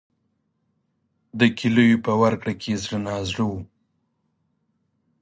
د 1.39 1.41
کیلیو 1.57 2.03
په 2.05 2.13
ورکړه 2.21 2.53
کې 2.61 2.79
زړه 2.83 2.97
نازړه 3.07 3.43
و. 3.51 3.53